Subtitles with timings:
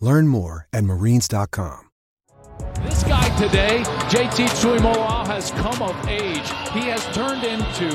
[0.00, 1.86] Learn more at marines.com.
[2.82, 6.48] This guy today, JT Tuimoloau, has come of age.
[6.72, 7.88] He has turned into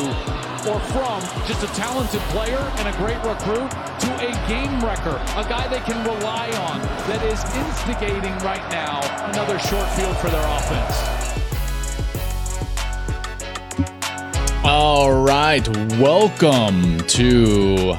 [0.70, 5.44] or from just a talented player and a great recruit to a game wrecker, a
[5.50, 6.80] guy they can rely on
[7.10, 11.24] that is instigating right now another short field for their offense.
[14.64, 15.68] All right,
[15.98, 17.98] welcome to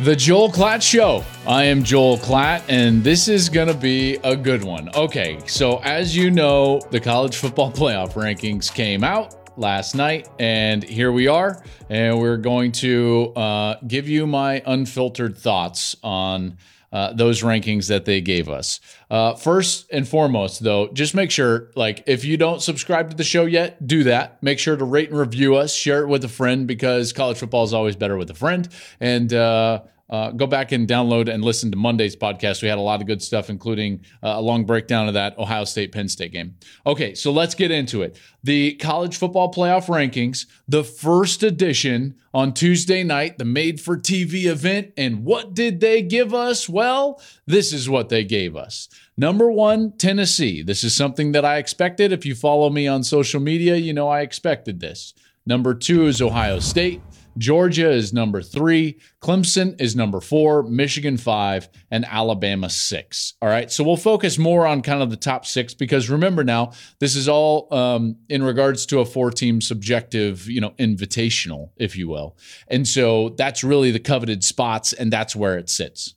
[0.00, 1.22] the Joel Klatt Show.
[1.46, 4.88] I am Joel Klatt, and this is going to be a good one.
[4.96, 10.82] Okay, so as you know, the college football playoff rankings came out last night, and
[10.82, 16.58] here we are, and we're going to uh, give you my unfiltered thoughts on.
[16.94, 18.78] Uh, those rankings that they gave us.
[19.10, 23.24] Uh, first and foremost, though, just make sure, like, if you don't subscribe to the
[23.24, 24.40] show yet, do that.
[24.44, 27.64] Make sure to rate and review us, share it with a friend because college football
[27.64, 28.68] is always better with a friend.
[29.00, 29.80] And uh,
[30.14, 32.62] uh, go back and download and listen to Monday's podcast.
[32.62, 35.64] We had a lot of good stuff, including uh, a long breakdown of that Ohio
[35.64, 36.54] State Penn State game.
[36.86, 38.16] Okay, so let's get into it.
[38.44, 44.44] The college football playoff rankings, the first edition on Tuesday night, the made for TV
[44.44, 44.92] event.
[44.96, 46.68] And what did they give us?
[46.68, 48.88] Well, this is what they gave us.
[49.16, 50.62] Number one, Tennessee.
[50.62, 52.12] This is something that I expected.
[52.12, 55.12] If you follow me on social media, you know I expected this.
[55.44, 57.02] Number two is Ohio State.
[57.38, 58.98] Georgia is number three.
[59.20, 60.62] Clemson is number four.
[60.62, 61.68] Michigan five.
[61.90, 63.34] And Alabama six.
[63.42, 63.70] All right.
[63.70, 67.28] So we'll focus more on kind of the top six because remember now, this is
[67.28, 72.36] all um, in regards to a four team subjective, you know, invitational, if you will.
[72.68, 76.14] And so that's really the coveted spots, and that's where it sits.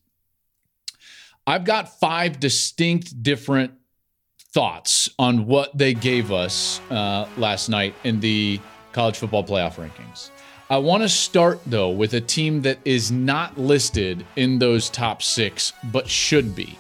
[1.45, 3.72] I've got five distinct different
[4.53, 8.59] thoughts on what they gave us uh, last night in the
[8.91, 10.31] college football playoff rankings.
[10.69, 15.23] I want to start though with a team that is not listed in those top
[15.23, 16.78] six, but should be.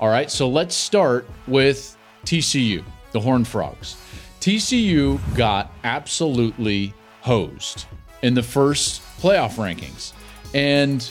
[0.00, 2.82] All right, so let's start with TCU,
[3.12, 3.96] the Horned Frogs.
[4.40, 7.84] TCU got absolutely hosed
[8.22, 10.12] in the first playoff rankings.
[10.52, 11.08] And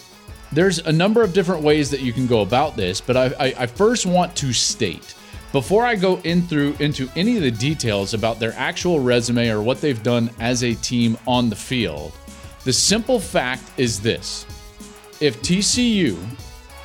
[0.52, 3.54] there's a number of different ways that you can go about this, but I, I,
[3.60, 5.16] I first want to state
[5.58, 9.60] before I go in through into any of the details about their actual resume or
[9.60, 12.12] what they've done as a team on the field,
[12.64, 14.46] the simple fact is this.
[15.20, 16.16] If TCU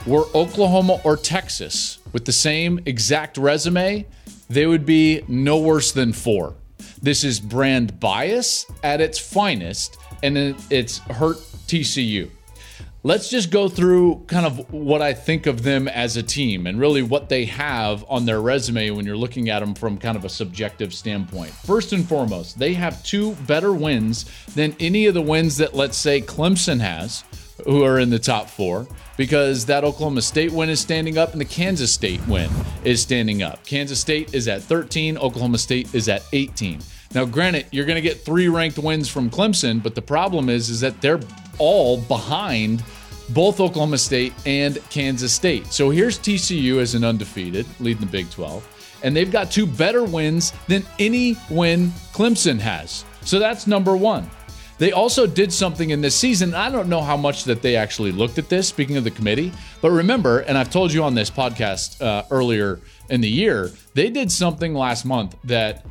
[0.06, 4.06] were Oklahoma or Texas with the same exact resume,
[4.48, 6.54] they would be no worse than 4.
[7.02, 12.30] This is brand bias at its finest and it's hurt TCU
[13.04, 16.78] let's just go through kind of what I think of them as a team and
[16.78, 20.24] really what they have on their resume when you're looking at them from kind of
[20.24, 21.50] a subjective standpoint.
[21.50, 24.24] First and foremost, they have two better wins
[24.54, 27.24] than any of the wins that, let's say, Clemson has,
[27.64, 28.86] who are in the top four,
[29.16, 32.50] because that Oklahoma State win is standing up and the Kansas State win
[32.84, 33.66] is standing up.
[33.66, 36.80] Kansas State is at 13, Oklahoma State is at 18.
[37.14, 40.70] Now, granted, you're going to get three ranked wins from Clemson, but the problem is,
[40.70, 41.20] is that they're
[41.62, 42.82] all behind
[43.28, 45.68] both Oklahoma State and Kansas State.
[45.68, 50.02] So here's TCU as an undefeated, leading the Big 12, and they've got two better
[50.02, 53.04] wins than any win Clemson has.
[53.20, 54.28] So that's number one.
[54.78, 56.52] They also did something in this season.
[56.52, 59.52] I don't know how much that they actually looked at this, speaking of the committee,
[59.80, 64.10] but remember, and I've told you on this podcast uh, earlier in the year, they
[64.10, 65.86] did something last month that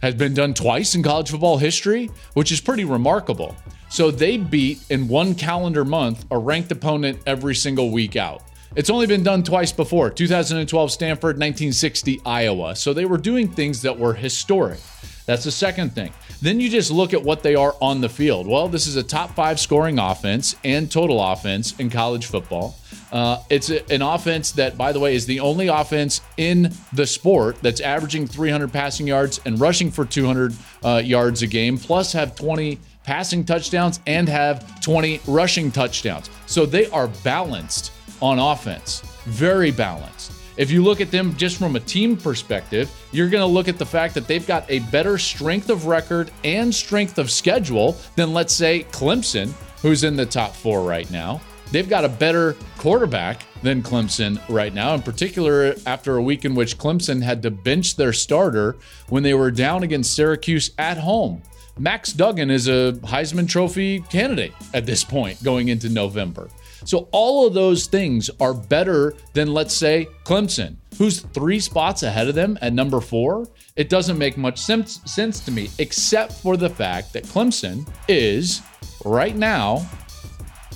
[0.00, 3.56] has been done twice in college football history, which is pretty remarkable.
[3.90, 8.42] So they beat in one calendar month a ranked opponent every single week out.
[8.76, 12.76] It's only been done twice before 2012 Stanford, 1960 Iowa.
[12.76, 14.78] So they were doing things that were historic.
[15.24, 16.12] That's the second thing.
[16.40, 18.46] Then you just look at what they are on the field.
[18.46, 22.76] Well, this is a top five scoring offense and total offense in college football.
[23.10, 27.06] Uh, it's a, an offense that, by the way, is the only offense in the
[27.06, 30.54] sport that's averaging 300 passing yards and rushing for 200
[30.84, 32.78] uh, yards a game, plus have 20
[33.08, 36.28] passing touchdowns and have 20 rushing touchdowns.
[36.44, 40.32] So they are balanced on offense, very balanced.
[40.58, 43.78] If you look at them just from a team perspective, you're going to look at
[43.78, 48.34] the fact that they've got a better strength of record and strength of schedule than,
[48.34, 51.40] let's say, Clemson, who's in the top four right now.
[51.70, 56.54] They've got a better quarterback than Clemson right now, in particular after a week in
[56.54, 58.76] which Clemson had to bench their starter
[59.08, 61.40] when they were down against Syracuse at home.
[61.78, 66.48] Max Duggan is a Heisman Trophy candidate at this point going into November.
[66.84, 72.28] So all of those things are better than, let's say, Clemson, who's three spots ahead
[72.28, 73.46] of them at number four.
[73.76, 78.60] It doesn't make much sense, sense to me, except for the fact that Clemson is
[79.04, 79.88] right now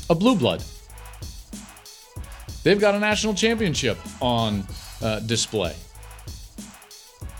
[0.08, 0.62] a blue blood.
[2.62, 4.64] They've got a national championship on
[5.00, 5.74] uh, display.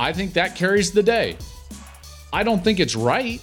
[0.00, 1.36] I think that carries the day.
[2.32, 3.40] I don't think it's right.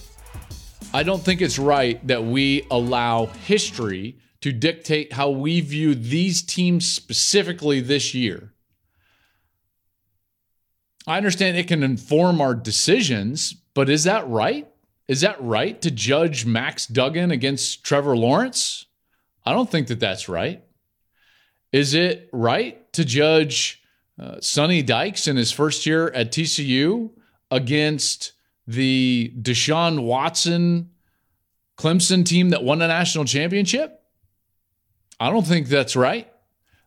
[0.92, 6.42] I don't think it's right that we allow history to dictate how we view these
[6.42, 8.52] teams specifically this year.
[11.06, 14.68] I understand it can inform our decisions, but is that right?
[15.06, 18.86] Is that right to judge Max Duggan against Trevor Lawrence?
[19.44, 20.62] I don't think that that's right.
[21.72, 23.82] Is it right to judge
[24.18, 27.10] uh, Sonny Dykes in his first year at TCU
[27.50, 28.32] against
[28.70, 30.90] the Deshaun Watson
[31.76, 34.02] Clemson team that won a national championship?
[35.18, 36.30] I don't think that's right.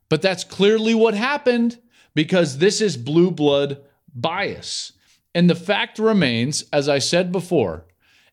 [0.10, 1.80] But that's clearly what happened
[2.14, 3.82] because this is blue blood
[4.14, 4.94] bias.
[5.34, 7.86] And the fact remains, as I said before,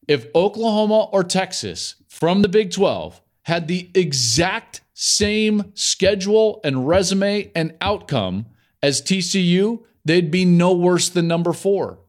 [0.06, 7.50] if Oklahoma or Texas from the Big 12 had the exact same schedule and resume
[7.54, 8.46] and outcome
[8.82, 11.99] as TCU, they'd be no worse than number four.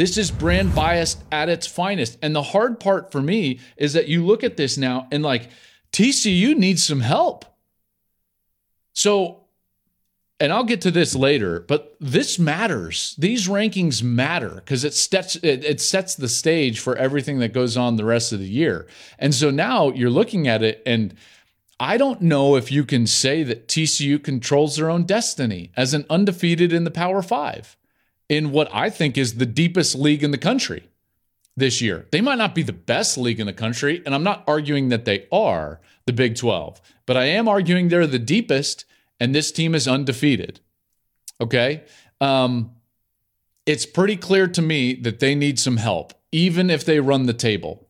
[0.00, 2.16] This is brand biased at its finest.
[2.22, 5.50] And the hard part for me is that you look at this now and like
[5.92, 7.44] TCU needs some help.
[8.94, 9.42] So,
[10.40, 13.14] and I'll get to this later, but this matters.
[13.18, 17.76] These rankings matter because it sets it, it sets the stage for everything that goes
[17.76, 18.86] on the rest of the year.
[19.18, 21.12] And so now you're looking at it and
[21.78, 26.06] I don't know if you can say that TCU controls their own destiny as an
[26.08, 27.76] undefeated in the Power 5
[28.30, 30.88] in what I think is the deepest league in the country
[31.56, 32.06] this year.
[32.12, 35.04] They might not be the best league in the country, and I'm not arguing that
[35.04, 38.84] they are the Big 12, but I am arguing they're the deepest,
[39.18, 40.60] and this team is undefeated.
[41.40, 41.82] Okay.
[42.20, 42.70] Um,
[43.66, 47.34] it's pretty clear to me that they need some help, even if they run the
[47.34, 47.88] table.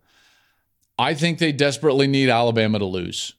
[0.98, 3.34] I think they desperately need Alabama to lose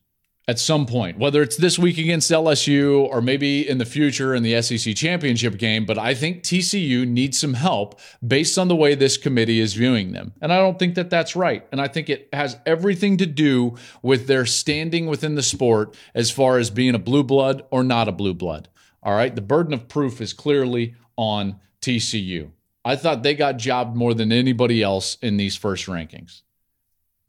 [0.51, 4.43] at some point, whether it's this week against LSU or maybe in the future in
[4.43, 5.85] the SEC championship game.
[5.85, 10.11] But I think TCU needs some help based on the way this committee is viewing
[10.11, 10.33] them.
[10.41, 11.65] And I don't think that that's right.
[11.71, 16.31] And I think it has everything to do with their standing within the sport as
[16.31, 18.67] far as being a blue blood or not a blue blood.
[19.01, 19.33] All right.
[19.33, 22.51] The burden of proof is clearly on TCU.
[22.83, 26.41] I thought they got jobbed more than anybody else in these first rankings.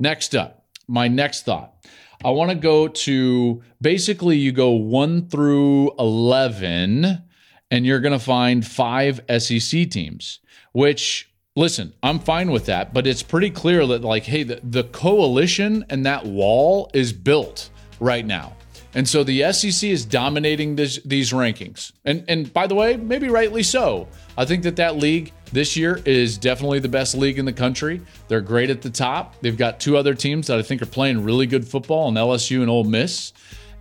[0.00, 1.72] Next up, my next thought.
[2.24, 7.22] I want to go to basically you go 1 through 11
[7.70, 10.40] and you're going to find five SEC teams,
[10.72, 14.84] which listen, I'm fine with that, but it's pretty clear that like hey, the, the
[14.84, 18.56] coalition and that wall is built right now.
[18.94, 21.92] And so the SEC is dominating this, these rankings.
[22.04, 24.06] And and by the way, maybe rightly so.
[24.36, 28.00] I think that that league this year is definitely the best league in the country.
[28.28, 29.40] They're great at the top.
[29.42, 32.62] They've got two other teams that I think are playing really good football, and LSU
[32.62, 33.32] and Ole Miss.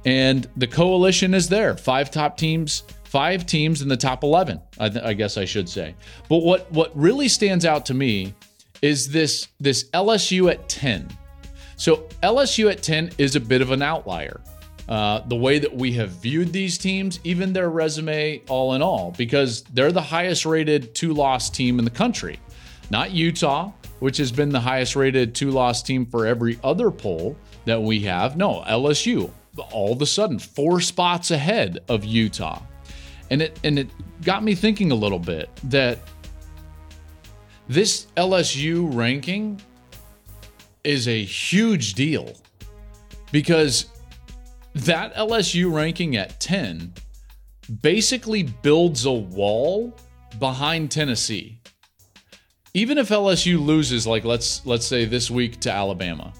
[0.05, 1.77] And the coalition is there.
[1.77, 5.69] Five top teams, five teams in the top 11, I, th- I guess I should
[5.69, 5.95] say.
[6.27, 8.33] But what what really stands out to me
[8.81, 11.07] is this this LSU at 10.
[11.77, 14.41] So LSU at 10 is a bit of an outlier
[14.91, 19.15] uh, the way that we have viewed these teams, even their resume, all in all,
[19.17, 22.37] because they're the highest rated two loss team in the country.
[22.89, 23.71] Not Utah,
[24.01, 28.01] which has been the highest rated two loss team for every other poll that we
[28.01, 28.35] have.
[28.35, 29.31] No, LSU,
[29.71, 32.61] all of a sudden, four spots ahead of Utah.
[33.29, 33.87] And it, and it
[34.23, 35.99] got me thinking a little bit that
[37.69, 39.61] this LSU ranking
[40.83, 42.35] is a huge deal
[43.31, 43.85] because
[44.73, 46.93] that LSU ranking at 10
[47.81, 49.95] basically builds a wall
[50.39, 51.59] behind Tennessee.
[52.73, 56.33] even if LSU loses, like let's let's say this week to Alabama,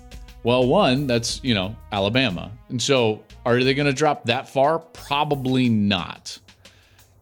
[0.44, 4.80] well, one that's you know Alabama, and so are they going to drop that far?
[4.80, 6.40] Probably not.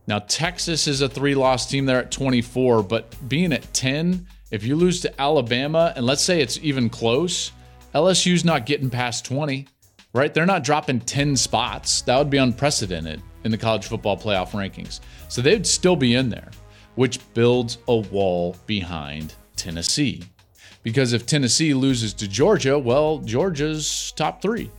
[0.07, 1.85] Now Texas is a three-loss team.
[1.85, 6.41] They're at 24, but being at 10, if you lose to Alabama, and let's say
[6.41, 7.51] it's even close,
[7.93, 9.67] LSU's not getting past 20,
[10.13, 10.33] right?
[10.33, 12.01] They're not dropping 10 spots.
[12.03, 14.99] That would be unprecedented in the college football playoff rankings.
[15.27, 16.49] So they'd still be in there
[16.99, 20.21] which builds a wall behind Tennessee.
[20.83, 24.69] Because if Tennessee loses to Georgia, well, Georgia's top three,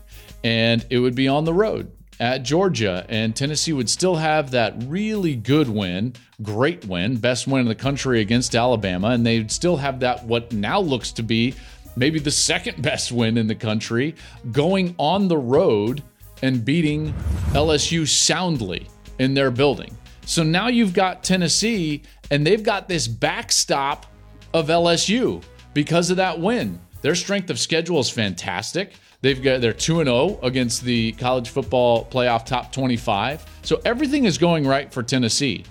[0.45, 4.75] and it would be on the road at Georgia, and Tennessee would still have that
[4.85, 9.79] really good win, great win, best win in the country against Alabama, and they'd still
[9.79, 11.55] have that what now looks to be
[12.01, 14.15] maybe the second best win in the country,
[14.51, 16.03] going on the road
[16.43, 17.13] and beating
[17.53, 18.89] LSU soundly
[19.19, 19.95] in their building.
[20.25, 24.07] So now you've got Tennessee, and they've got this backstop
[24.55, 25.43] of LSU
[25.75, 26.81] because of that win.
[27.03, 28.95] Their strength of schedule is fantastic.
[29.21, 33.45] They've got they're 2 0 against the college football playoff top 25.
[33.63, 35.65] So everything is going right for Tennessee.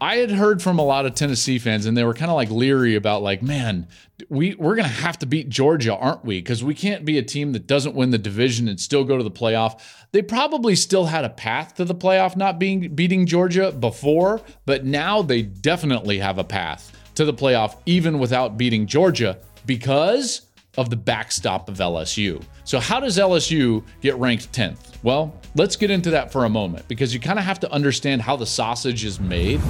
[0.00, 2.50] I had heard from a lot of Tennessee fans, and they were kind of like
[2.50, 3.86] leery about, like, man,
[4.28, 6.38] we we're gonna have to beat Georgia, aren't we?
[6.40, 9.24] Because we can't be a team that doesn't win the division and still go to
[9.24, 9.80] the playoff.
[10.12, 14.84] They probably still had a path to the playoff, not being beating Georgia before, but
[14.84, 20.42] now they definitely have a path to the playoff, even without beating Georgia, because
[20.76, 22.42] of the backstop of LSU.
[22.64, 24.95] So, how does LSU get ranked 10th?
[25.06, 28.22] Well, let's get into that for a moment because you kind of have to understand
[28.22, 29.60] how the sausage is made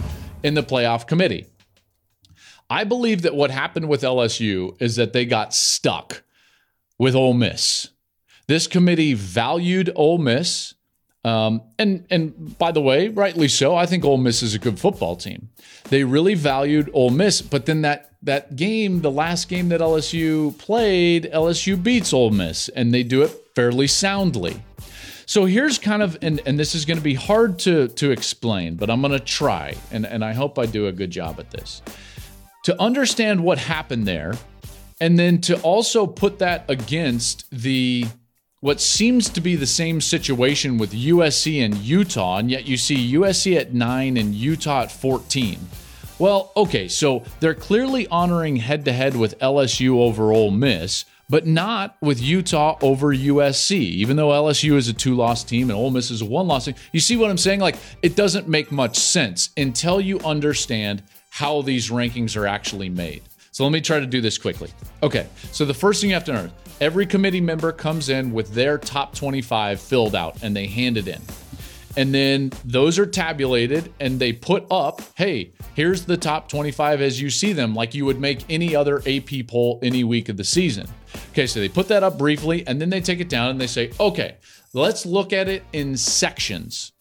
[0.43, 1.45] in the playoff committee.
[2.71, 6.23] I believe that what happened with LSU is that they got stuck
[6.99, 7.91] with Ole Miss.
[8.47, 10.73] This committee valued Ole Miss.
[11.23, 13.77] Um, and and by the way, rightly so.
[13.77, 15.51] I think Ole Miss is a good football team.
[15.91, 20.57] They really valued Ole Miss, but then that that game, the last game that LSU
[20.57, 24.63] played, LSU beats Ole Miss, and they do it fairly soundly.
[25.29, 28.77] So here's kind of, and, and this is going to be hard to to explain,
[28.77, 31.51] but I'm going to try, and and I hope I do a good job at
[31.51, 31.83] this.
[32.65, 34.35] To understand what happened there,
[35.01, 38.07] and then to also put that against the
[38.61, 43.15] what seems to be the same situation with USC and Utah, and yet you see
[43.15, 45.59] USC at nine and Utah at 14.
[46.19, 51.47] Well, okay, so they're clearly honoring head to head with LSU over Ole Miss, but
[51.47, 55.91] not with Utah over USC, even though LSU is a two loss team and Ole
[55.91, 56.75] Miss is a one loss team.
[56.93, 57.61] You see what I'm saying?
[57.61, 63.23] Like, it doesn't make much sense until you understand how these rankings are actually made.
[63.53, 64.71] So let me try to do this quickly.
[65.03, 68.53] Okay, so the first thing you have to know every committee member comes in with
[68.53, 71.21] their top 25 filled out and they hand it in.
[71.97, 77.21] And then those are tabulated and they put up, hey, here's the top 25 as
[77.21, 80.45] you see them, like you would make any other AP poll any week of the
[80.45, 80.87] season.
[81.31, 83.67] Okay, so they put that up briefly and then they take it down and they
[83.67, 84.37] say, okay,
[84.75, 86.93] let's look at it in sections.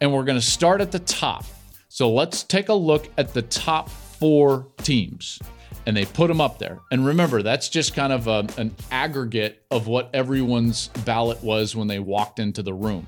[0.00, 1.44] And we're gonna start at the top.
[1.88, 5.40] So let's take a look at the top four teams
[5.86, 6.78] and they put them up there.
[6.90, 11.88] And remember, that's just kind of a, an aggregate of what everyone's ballot was when
[11.88, 13.06] they walked into the room.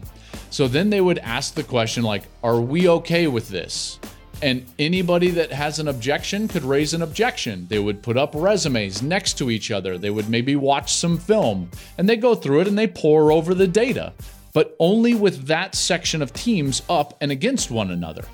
[0.51, 3.99] So then they would ask the question like, "Are we okay with this?"
[4.43, 7.67] And anybody that has an objection could raise an objection.
[7.69, 9.97] They would put up resumes next to each other.
[9.97, 13.55] They would maybe watch some film and they go through it and they pour over
[13.55, 14.13] the data,
[14.53, 18.25] but only with that section of teams up and against one another.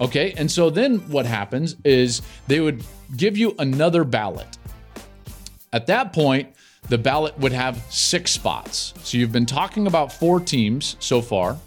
[0.00, 2.84] Okay, and so then what happens is they would
[3.16, 4.58] give you another ballot.
[5.72, 6.54] At that point,
[6.88, 8.94] the ballot would have six spots.
[9.02, 11.58] So you've been talking about four teams so far,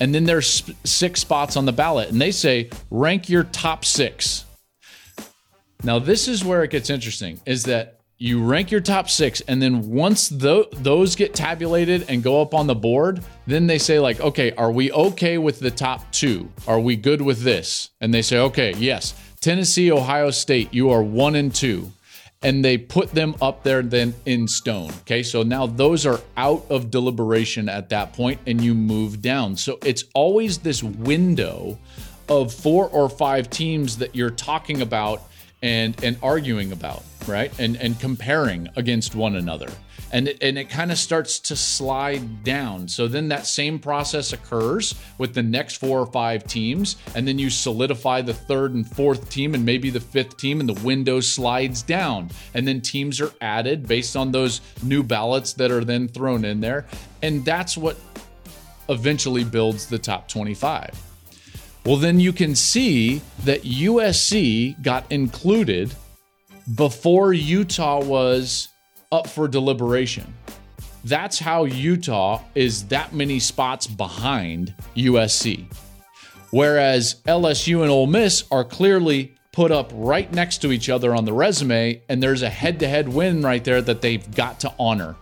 [0.00, 4.44] and then there's six spots on the ballot, and they say rank your top six.
[5.82, 9.60] Now, this is where it gets interesting is that you rank your top six and
[9.60, 14.00] then once th- those get tabulated and go up on the board then they say
[14.00, 16.48] like okay are we okay with the top two?
[16.66, 17.90] Are we good with this?
[18.00, 19.14] And they say okay yes.
[19.40, 21.92] Tennessee ohio state you are one and two.
[22.42, 25.22] And they put them up there then in stone okay?
[25.22, 29.56] So now those are out of deliberation at that point and you move down.
[29.56, 31.78] So it's always this window
[32.28, 35.22] of four or five teams that you're talking about
[35.62, 37.52] and and arguing about right?
[37.58, 39.68] And and comparing against one another.
[40.12, 42.88] And and it kind of starts to slide down.
[42.88, 47.38] So then that same process occurs with the next four or five teams, and then
[47.38, 51.20] you solidify the third and fourth team, and maybe the fifth team, and the window
[51.20, 52.30] slides down.
[52.54, 56.60] And then teams are added based on those new ballots that are then thrown in
[56.60, 56.86] there,
[57.22, 57.96] and that's what
[58.88, 61.05] eventually builds the top 25.
[61.86, 65.94] Well, then you can see that USC got included
[66.74, 68.70] before Utah was
[69.12, 70.34] up for deliberation.
[71.04, 75.72] That's how Utah is that many spots behind USC.
[76.50, 81.24] Whereas LSU and Ole Miss are clearly put up right next to each other on
[81.24, 84.74] the resume, and there's a head to head win right there that they've got to
[84.80, 85.14] honor.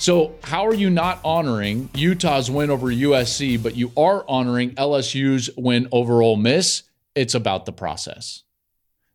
[0.00, 5.50] So, how are you not honoring Utah's win over USC, but you are honoring LSU's
[5.56, 6.84] win over Ole Miss?
[7.16, 8.44] It's about the process.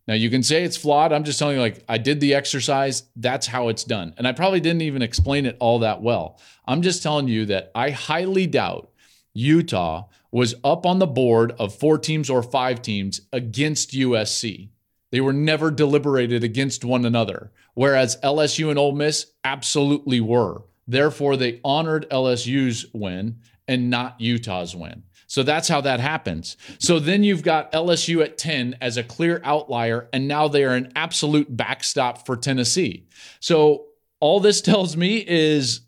[0.06, 1.10] Now, you can say it's flawed.
[1.10, 3.04] I'm just telling you, like, I did the exercise.
[3.16, 4.12] That's how it's done.
[4.18, 6.38] And I probably didn't even explain it all that well.
[6.66, 8.90] I'm just telling you that I highly doubt
[9.32, 14.68] Utah was up on the board of four teams or five teams against USC.
[15.10, 20.62] They were never deliberated against one another, whereas LSU and Ole Miss absolutely were.
[20.86, 25.04] Therefore, they honored LSU's win and not Utah's win.
[25.26, 26.56] So that's how that happens.
[26.78, 30.74] So then you've got LSU at 10 as a clear outlier, and now they are
[30.74, 33.06] an absolute backstop for Tennessee.
[33.40, 33.86] So
[34.20, 35.80] all this tells me is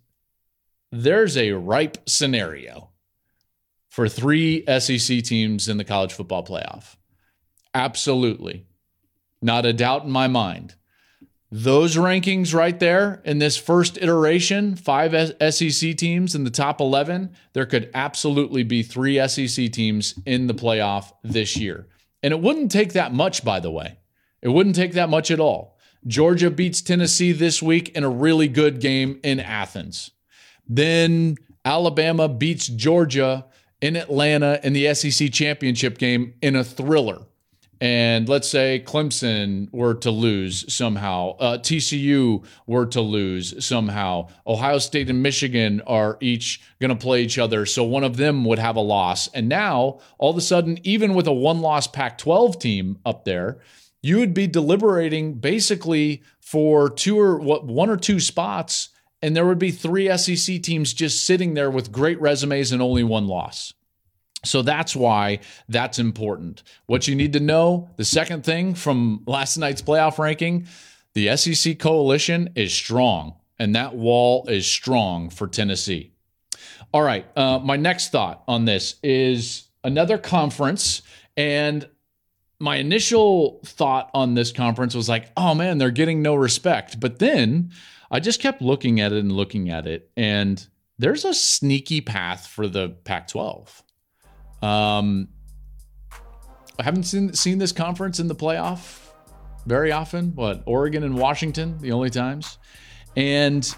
[0.90, 2.90] there's a ripe scenario
[3.88, 6.96] for three SEC teams in the college football playoff.
[7.74, 8.66] Absolutely.
[9.42, 10.74] Not a doubt in my mind.
[11.58, 15.14] Those rankings right there in this first iteration, five
[15.54, 20.54] SEC teams in the top 11, there could absolutely be three SEC teams in the
[20.54, 21.86] playoff this year.
[22.22, 23.96] And it wouldn't take that much, by the way.
[24.42, 25.78] It wouldn't take that much at all.
[26.06, 30.10] Georgia beats Tennessee this week in a really good game in Athens.
[30.68, 33.46] Then Alabama beats Georgia
[33.80, 37.22] in Atlanta in the SEC championship game in a thriller
[37.80, 44.78] and let's say Clemson were to lose somehow, uh, TCU were to lose somehow, Ohio
[44.78, 47.66] State and Michigan are each going to play each other.
[47.66, 49.28] So one of them would have a loss.
[49.28, 53.24] And now, all of a sudden, even with a one loss Pac 12 team up
[53.24, 53.58] there,
[54.02, 58.90] you would be deliberating basically for two or what one or two spots.
[59.20, 63.02] And there would be three SEC teams just sitting there with great resumes and only
[63.02, 63.74] one loss.
[64.46, 66.62] So that's why that's important.
[66.86, 70.66] What you need to know the second thing from last night's playoff ranking
[71.14, 76.12] the SEC coalition is strong, and that wall is strong for Tennessee.
[76.92, 81.00] All right, uh, my next thought on this is another conference.
[81.38, 81.88] And
[82.58, 87.00] my initial thought on this conference was like, oh man, they're getting no respect.
[87.00, 87.72] But then
[88.10, 90.66] I just kept looking at it and looking at it, and
[90.98, 93.82] there's a sneaky path for the Pac 12.
[94.62, 95.28] Um,
[96.78, 99.00] I haven't seen seen this conference in the playoff
[99.66, 100.34] very often.
[100.34, 102.58] What Oregon and Washington, the only times,
[103.16, 103.74] and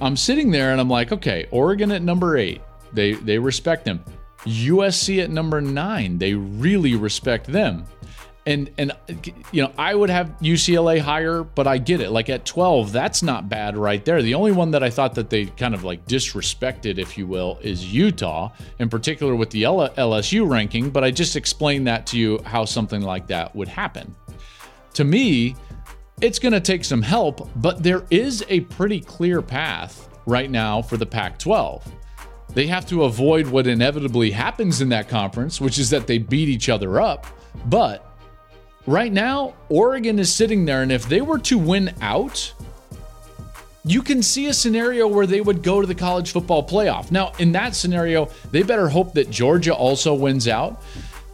[0.00, 4.04] I'm sitting there and I'm like, okay, Oregon at number eight, they they respect them.
[4.44, 7.86] USC at number nine, they really respect them
[8.46, 8.92] and and
[9.52, 12.10] you know I would have UCLA higher, but I get it.
[12.10, 14.22] Like at 12, that's not bad right there.
[14.22, 17.58] The only one that I thought that they kind of like disrespected, if you will,
[17.62, 20.90] is Utah, in particular with the LSU ranking.
[20.90, 24.14] But I just explained that to you how something like that would happen.
[24.94, 25.54] To me,
[26.20, 30.82] it's going to take some help, but there is a pretty clear path right now
[30.82, 31.90] for the Pac 12.
[32.52, 36.48] They have to avoid what inevitably happens in that conference, which is that they beat
[36.48, 37.26] each other up.
[37.66, 38.09] But
[38.86, 42.52] Right now, Oregon is sitting there, and if they were to win out,
[43.84, 47.10] you can see a scenario where they would go to the college football playoff.
[47.10, 50.82] Now, in that scenario, they better hope that Georgia also wins out.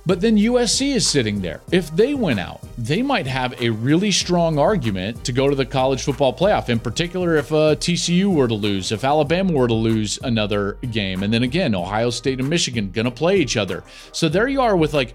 [0.06, 1.60] But then USC is sitting there.
[1.72, 5.66] If they win out, they might have a really strong argument to go to the
[5.66, 9.74] college football playoff, in particular if uh, TCU were to lose, if Alabama were to
[9.74, 11.24] lose another game.
[11.24, 13.82] And then again, Ohio State and Michigan going to play each other.
[14.12, 15.14] So there you are with like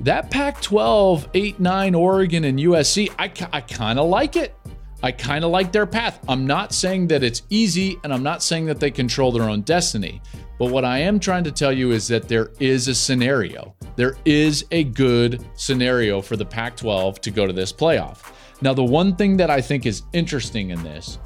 [0.00, 4.54] that Pac 12, 8 9, Oregon, and USC, I, I kind of like it.
[5.02, 6.20] I kind of like their path.
[6.28, 9.62] I'm not saying that it's easy, and I'm not saying that they control their own
[9.62, 10.20] destiny.
[10.58, 13.74] But what I am trying to tell you is that there is a scenario.
[13.96, 18.32] There is a good scenario for the Pac 12 to go to this playoff.
[18.60, 21.18] Now, the one thing that I think is interesting in this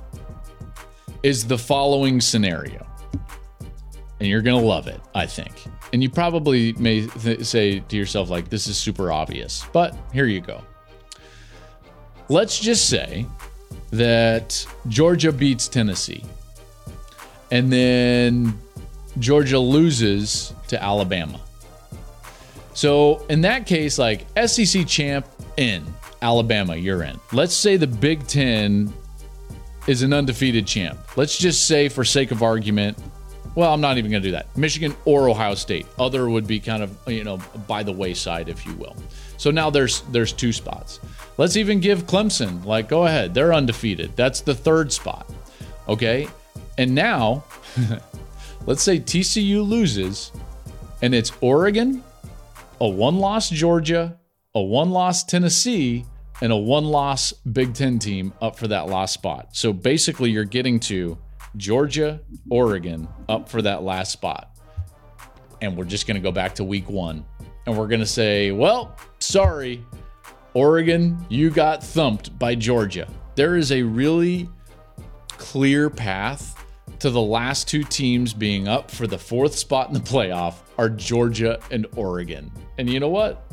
[1.25, 2.87] is the following scenario.
[4.21, 5.53] And you're going to love it, I think.
[5.93, 10.27] And you probably may th- say to yourself, like, this is super obvious, but here
[10.27, 10.63] you go.
[12.29, 13.27] Let's just say
[13.91, 16.25] that Georgia beats Tennessee,
[17.51, 18.59] and then
[19.19, 21.41] Georgia loses to Alabama.
[22.73, 25.85] So in that case, like SEC champ in
[26.23, 27.21] Alabama, you're in.
[27.33, 28.93] Let's say the Big Ten
[29.87, 30.99] is an undefeated champ.
[31.17, 32.99] Let's just say, for sake of argument,
[33.55, 34.57] well, I'm not even going to do that.
[34.57, 35.87] Michigan or Ohio State.
[35.99, 38.97] Other would be kind of, you know, by the wayside, if you will.
[39.37, 41.01] So now there's there's two spots.
[41.37, 43.35] Let's even give Clemson, like, go ahead.
[43.35, 44.17] They're undefeated.
[44.17, 45.29] That's the third spot.
[45.89, 46.29] Okay.
[46.79, 47.45] And now,
[48.67, 50.33] let's say TCU loses,
[51.03, 52.03] and it's Oregon,
[52.81, 54.19] a one loss Georgia,
[54.55, 56.05] a one loss Tennessee,
[56.41, 59.49] and a one loss Big Ten team up for that last spot.
[59.53, 61.19] So basically, you're getting to
[61.57, 64.51] Georgia, Oregon up for that last spot.
[65.61, 67.25] And we're just going to go back to week one.
[67.67, 69.85] And we're going to say, well, sorry,
[70.53, 73.09] Oregon, you got thumped by Georgia.
[73.35, 74.49] There is a really
[75.29, 76.55] clear path
[77.01, 80.89] to the last two teams being up for the fourth spot in the playoff are
[80.89, 82.51] Georgia and Oregon.
[82.79, 83.51] And you know what?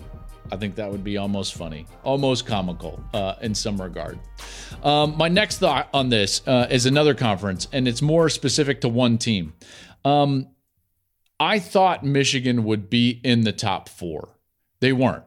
[0.52, 4.20] I think that would be almost funny, almost comical uh, in some regard.
[4.84, 8.90] Um, my next thought on this uh, is another conference, and it's more specific to
[8.90, 9.54] one team.
[10.04, 10.48] Um,
[11.40, 14.30] I thought Michigan would be in the top four.
[14.82, 15.24] They weren't.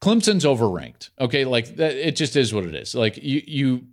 [0.00, 1.10] Clemson's overranked.
[1.20, 2.94] Okay, like that, it just is what it is.
[2.94, 3.86] Like you, you,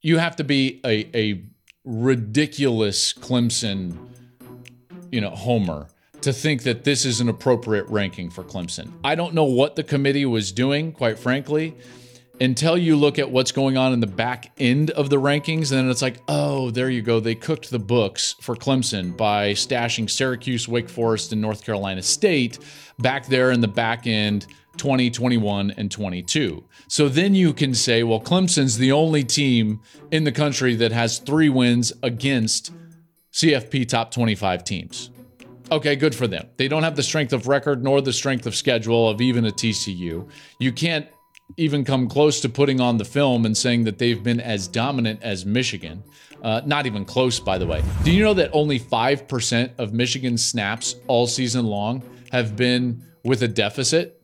[0.00, 1.42] you have to be a, a
[1.84, 3.96] ridiculous Clemson,
[5.12, 5.88] you know, homer
[6.24, 8.92] to think that this is an appropriate ranking for Clemson.
[9.04, 11.76] I don't know what the committee was doing, quite frankly,
[12.40, 15.70] until you look at what's going on in the back end of the rankings.
[15.70, 17.20] And then it's like, oh, there you go.
[17.20, 22.58] They cooked the books for Clemson by stashing Syracuse, Wake Forest, and North Carolina State
[22.98, 24.46] back there in the back end.
[24.76, 26.64] 20, 21, and 22.
[26.88, 31.20] So then you can say, well, Clemson's the only team in the country that has
[31.20, 32.72] three wins against
[33.32, 35.10] CFP top 25 teams.
[35.70, 36.48] Okay, good for them.
[36.56, 39.50] They don't have the strength of record nor the strength of schedule of even a
[39.50, 40.28] TCU.
[40.58, 41.06] You can't
[41.56, 45.22] even come close to putting on the film and saying that they've been as dominant
[45.22, 46.02] as Michigan.
[46.42, 47.82] Uh, not even close, by the way.
[48.02, 53.42] Do you know that only 5% of Michigan's snaps all season long have been with
[53.42, 54.20] a deficit?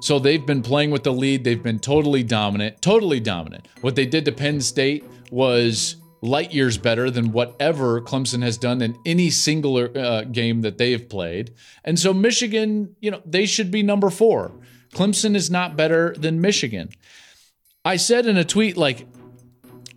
[0.00, 1.44] So they've been playing with the lead.
[1.44, 3.66] They've been totally dominant, totally dominant.
[3.80, 8.82] What they did to Penn State was light years better than whatever Clemson has done
[8.82, 11.54] in any singular uh, game that they have played.
[11.84, 14.52] And so Michigan, you know, they should be number four.
[14.92, 16.90] Clemson is not better than Michigan.
[17.84, 19.06] I said in a tweet, like,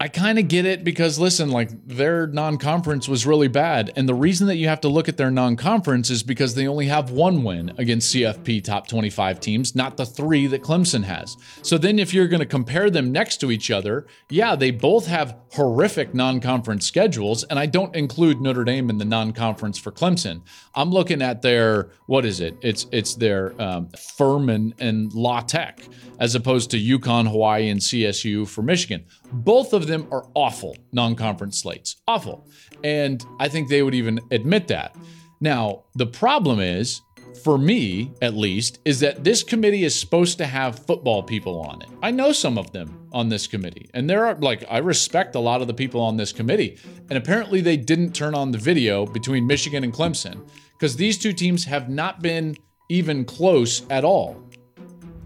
[0.04, 4.13] I kind of get it because listen, like their non-conference was really bad, and the
[4.13, 7.42] reason that you have to look at their non-conference is because they only have one
[7.42, 11.38] win against CFP top 25 teams, not the three that Clemson has.
[11.62, 15.08] So then, if you're going to compare them next to each other, yeah, they both
[15.08, 20.42] have horrific non-conference schedules, and I don't include Notre Dame in the non-conference for Clemson.
[20.76, 22.58] I'm looking at their what is it?
[22.62, 23.88] It's it's their um,
[24.18, 25.80] Furman and La Tech
[26.20, 29.06] as opposed to UConn, Hawaii, and CSU for Michigan.
[29.34, 31.98] Both of them are awful non conference slates.
[32.08, 32.48] Awful.
[32.84, 34.96] And I think they would even admit that.
[35.41, 37.02] Now, the problem is,
[37.43, 41.82] for me at least, is that this committee is supposed to have football people on
[41.82, 41.89] it.
[42.02, 45.39] I know some of them on this committee, and there are like, I respect a
[45.39, 46.78] lot of the people on this committee.
[47.10, 51.34] And apparently, they didn't turn on the video between Michigan and Clemson because these two
[51.34, 52.56] teams have not been
[52.89, 54.41] even close at all.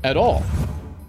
[0.04, 0.44] At all.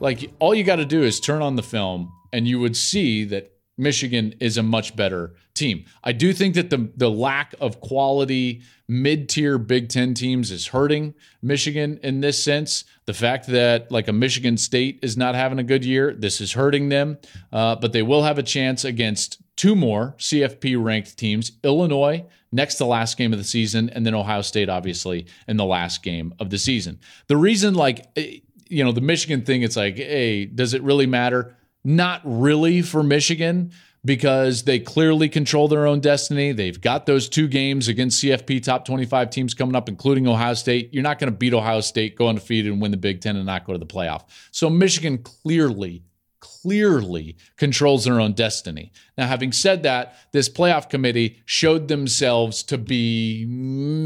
[0.01, 3.25] Like, all you got to do is turn on the film and you would see
[3.25, 5.85] that Michigan is a much better team.
[6.03, 11.15] I do think that the the lack of quality mid-tier Big 10 teams is hurting
[11.43, 12.85] Michigan in this sense.
[13.07, 16.53] The fact that like a Michigan State is not having a good year, this is
[16.53, 17.19] hurting them.
[17.53, 22.77] Uh, but they will have a chance against two more CFP ranked teams, Illinois next
[22.77, 26.35] to last game of the season and then Ohio State obviously in the last game
[26.41, 26.99] of the season.
[27.27, 28.39] The reason like eh,
[28.71, 33.03] you know, the Michigan thing it's like, "Hey, does it really matter?" Not really for
[33.03, 33.73] Michigan
[34.05, 36.53] because they clearly control their own destiny.
[36.53, 40.93] They've got those two games against CFP top 25 teams coming up, including Ohio State.
[40.93, 43.47] You're not going to beat Ohio State, go undefeated, and win the Big Ten and
[43.47, 44.25] not go to the playoff.
[44.51, 46.05] So Michigan clearly,
[46.41, 48.93] clearly controls their own destiny.
[49.17, 53.47] Now, having said that, this playoff committee showed themselves to be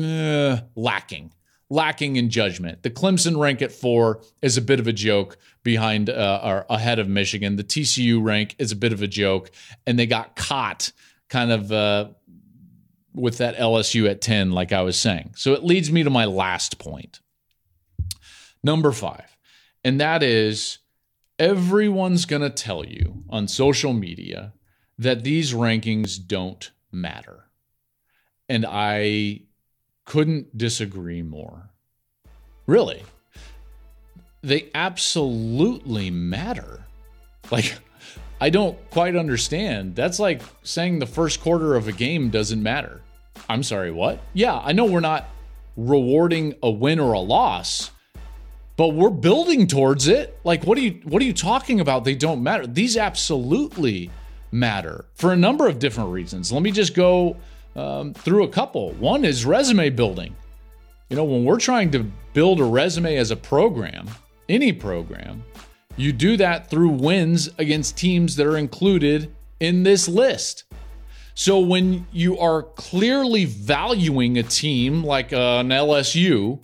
[0.04, 1.32] uh, lacking
[1.72, 2.82] lacking in judgment.
[2.82, 6.98] The Clemson rank at four is a bit of a joke behind uh, or ahead
[6.98, 7.56] of Michigan.
[7.56, 9.50] The TCU rank is a bit of a joke,
[9.86, 10.92] and they got caught
[11.30, 12.08] kind of uh,
[13.14, 15.32] with that LSU at 10, like I was saying.
[15.34, 17.20] So it leads me to my last point.
[18.62, 19.36] Number five,
[19.82, 20.78] and that is
[21.38, 24.52] everyone's going to tell you on social media
[24.98, 27.46] that these rankings don't matter.
[28.48, 29.40] And I
[30.04, 31.70] couldn't disagree more.
[32.66, 33.02] Really.
[34.42, 36.84] They absolutely matter.
[37.50, 37.74] Like,
[38.40, 39.94] I don't quite understand.
[39.94, 43.00] That's like saying the first quarter of a game doesn't matter.
[43.48, 44.20] I'm sorry, what?
[44.32, 45.28] Yeah, I know we're not
[45.76, 47.90] rewarding a win or a loss,
[48.76, 50.38] but we're building towards it.
[50.44, 52.04] Like, what are you what are you talking about?
[52.04, 52.66] They don't matter.
[52.66, 54.10] These absolutely
[54.50, 56.50] matter for a number of different reasons.
[56.52, 57.36] Let me just go
[57.76, 58.92] um, through a couple.
[58.92, 60.34] One is resume building.
[61.08, 64.08] You know, when we're trying to build a resume as a program,
[64.48, 65.44] any program,
[65.96, 70.64] you do that through wins against teams that are included in this list.
[71.34, 76.58] So when you are clearly valuing a team like an LSU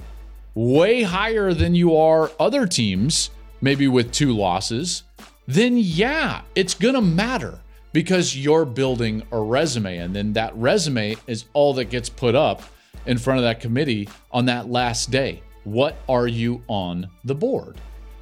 [0.54, 5.04] way higher than you are other teams, maybe with two losses,
[5.46, 7.60] then yeah, it's going to matter
[7.98, 9.98] because you're building a resume.
[9.98, 12.62] And then that resume is all that gets put up
[13.06, 15.42] in front of that committee on that last day.
[15.64, 17.80] What are you on the board?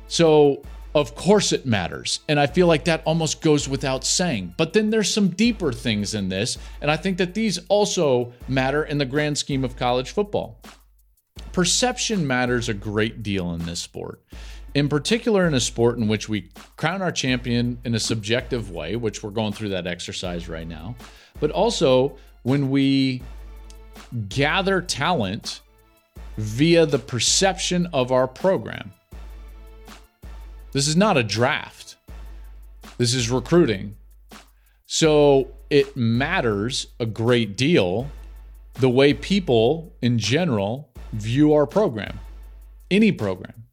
[0.08, 0.62] So
[0.94, 2.20] of course it matters.
[2.26, 4.54] And I feel like that almost goes without saying.
[4.56, 6.56] But then there's some deeper things in this.
[6.80, 10.58] And I think that these also matter in the grand scheme of college football.
[11.52, 14.22] Perception matters a great deal in this sport.
[14.76, 18.94] In particular, in a sport in which we crown our champion in a subjective way,
[18.94, 20.94] which we're going through that exercise right now,
[21.40, 23.22] but also when we
[24.28, 25.62] gather talent
[26.36, 28.92] via the perception of our program.
[30.72, 31.96] This is not a draft.
[32.98, 33.96] This is recruiting.
[34.84, 38.10] So it matters a great deal
[38.74, 42.20] the way people in general view our program,
[42.90, 43.65] any program.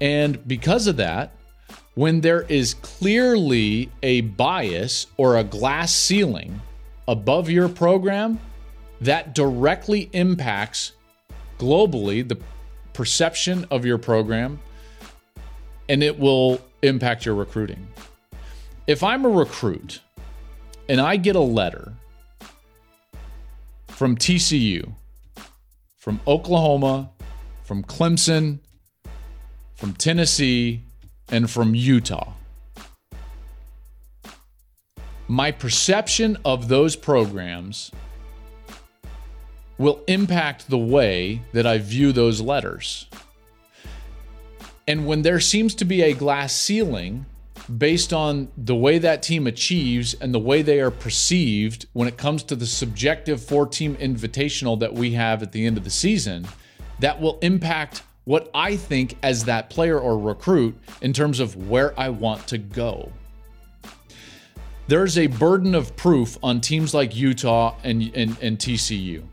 [0.00, 1.34] And because of that,
[1.94, 6.60] when there is clearly a bias or a glass ceiling
[7.08, 8.38] above your program,
[9.00, 10.92] that directly impacts
[11.58, 12.38] globally the
[12.92, 14.58] perception of your program
[15.88, 17.86] and it will impact your recruiting.
[18.86, 20.00] If I'm a recruit
[20.88, 21.94] and I get a letter
[23.88, 24.94] from TCU,
[25.98, 27.10] from Oklahoma,
[27.64, 28.60] from Clemson,
[29.80, 30.82] from Tennessee,
[31.30, 32.34] and from Utah,
[35.26, 37.90] my perception of those programs
[39.78, 43.06] will impact the way that I view those letters.
[44.86, 47.24] And when there seems to be a glass ceiling
[47.78, 52.18] based on the way that team achieves and the way they are perceived when it
[52.18, 55.90] comes to the subjective four team invitational that we have at the end of the
[55.90, 56.46] season,
[56.98, 61.98] that will impact what I think as that player or recruit in terms of where
[61.98, 63.10] I want to go.
[64.86, 69.24] There's a burden of proof on teams like Utah and, and, and TCU.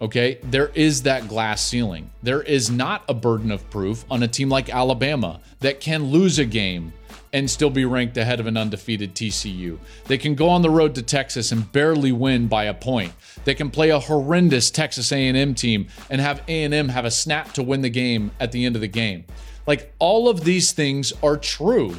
[0.00, 2.10] Okay, there is that glass ceiling.
[2.22, 6.38] There is not a burden of proof on a team like Alabama that can lose
[6.38, 6.94] a game
[7.34, 9.76] and still be ranked ahead of an undefeated TCU.
[10.06, 13.12] They can go on the road to Texas and barely win by a point.
[13.44, 17.62] They can play a horrendous Texas A&M team and have A&M have a snap to
[17.62, 19.24] win the game at the end of the game.
[19.66, 21.96] Like all of these things are true.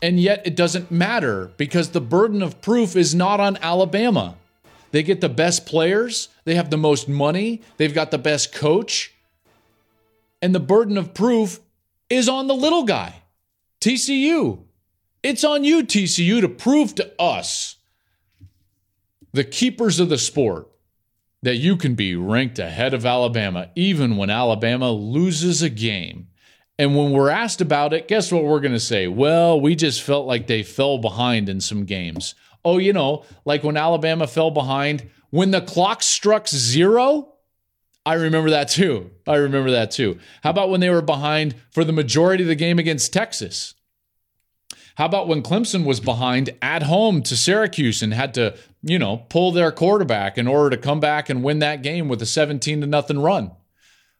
[0.00, 4.36] And yet it doesn't matter because the burden of proof is not on Alabama.
[4.92, 9.12] They get the best players, they have the most money, they've got the best coach.
[10.40, 11.58] And the burden of proof
[12.08, 13.21] is on the little guy,
[13.82, 14.64] TCU.
[15.24, 17.76] It's on you, TCU, to prove to us,
[19.32, 20.68] the keepers of the sport,
[21.42, 26.28] that you can be ranked ahead of Alabama, even when Alabama loses a game.
[26.78, 29.08] And when we're asked about it, guess what we're going to say?
[29.08, 32.36] Well, we just felt like they fell behind in some games.
[32.64, 37.31] Oh, you know, like when Alabama fell behind, when the clock struck zero,
[38.04, 39.10] I remember that too.
[39.26, 40.18] I remember that too.
[40.42, 43.74] How about when they were behind for the majority of the game against Texas?
[44.96, 49.18] How about when Clemson was behind at home to Syracuse and had to, you know,
[49.28, 52.80] pull their quarterback in order to come back and win that game with a 17
[52.80, 53.52] to nothing run?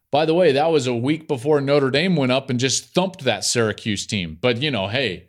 [0.09, 3.23] By the way, that was a week before Notre Dame went up and just thumped
[3.23, 4.37] that Syracuse team.
[4.41, 5.27] But, you know, hey,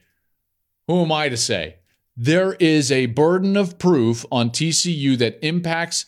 [0.87, 1.77] who am I to say?
[2.17, 6.07] there is a burden of proof on TCU that impacts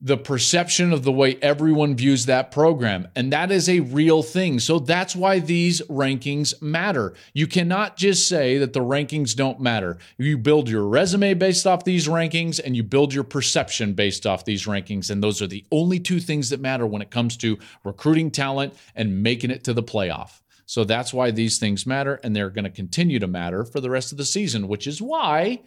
[0.00, 3.08] the perception of the way everyone views that program.
[3.16, 4.60] And that is a real thing.
[4.60, 7.14] So that's why these rankings matter.
[7.32, 9.96] You cannot just say that the rankings don't matter.
[10.18, 14.44] You build your resume based off these rankings and you build your perception based off
[14.44, 15.10] these rankings.
[15.10, 18.74] And those are the only two things that matter when it comes to recruiting talent
[18.94, 20.40] and making it to the playoff.
[20.66, 23.90] So that's why these things matter, and they're going to continue to matter for the
[23.90, 25.62] rest of the season, which is why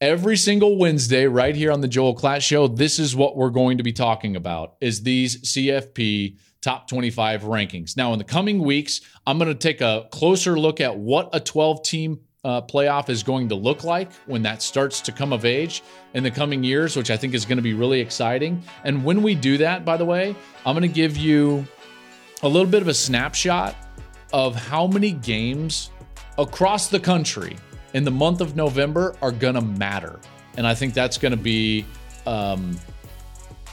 [0.00, 3.78] every single Wednesday, right here on the Joel Klatt Show, this is what we're going
[3.78, 7.96] to be talking about: is these CFP top 25 rankings.
[7.96, 11.40] Now, in the coming weeks, I'm going to take a closer look at what a
[11.40, 15.44] 12 team uh, playoff is going to look like when that starts to come of
[15.44, 15.82] age
[16.14, 18.62] in the coming years, which I think is going to be really exciting.
[18.84, 21.66] And when we do that, by the way, I'm going to give you
[22.42, 23.74] a little bit of a snapshot
[24.32, 25.90] of how many games
[26.38, 27.56] across the country
[27.94, 30.20] in the month of November are going to matter.
[30.56, 31.86] And I think that's going to be
[32.26, 32.78] um,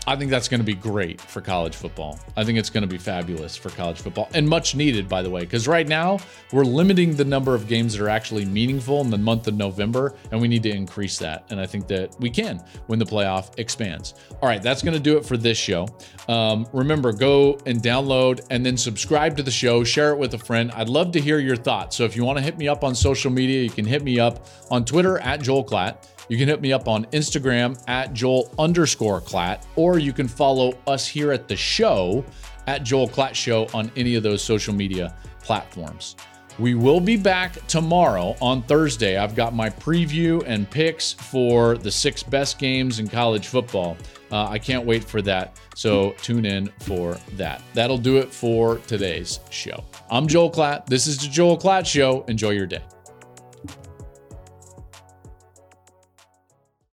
[0.07, 2.19] I think that's going to be great for college football.
[2.35, 5.29] I think it's going to be fabulous for college football and much needed, by the
[5.29, 6.17] way, because right now
[6.51, 10.15] we're limiting the number of games that are actually meaningful in the month of November,
[10.31, 11.45] and we need to increase that.
[11.51, 14.15] And I think that we can when the playoff expands.
[14.41, 15.87] All right, that's going to do it for this show.
[16.27, 20.39] Um, remember, go and download and then subscribe to the show, share it with a
[20.39, 20.71] friend.
[20.71, 21.95] I'd love to hear your thoughts.
[21.95, 24.19] So if you want to hit me up on social media, you can hit me
[24.19, 26.07] up on Twitter at Joel Klatt.
[26.29, 30.73] You can hit me up on Instagram at Joel underscore Klatt, or you can follow
[30.87, 32.23] us here at the show
[32.67, 36.15] at Joel Klatt Show on any of those social media platforms.
[36.59, 39.17] We will be back tomorrow on Thursday.
[39.17, 43.97] I've got my preview and picks for the six best games in college football.
[44.31, 45.57] Uh, I can't wait for that.
[45.75, 47.61] So tune in for that.
[47.73, 49.83] That'll do it for today's show.
[50.09, 50.85] I'm Joel Klatt.
[50.85, 52.23] This is the Joel Klatt Show.
[52.27, 52.83] Enjoy your day.